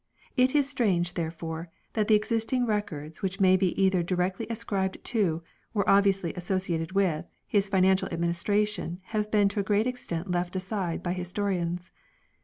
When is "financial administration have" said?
7.69-9.29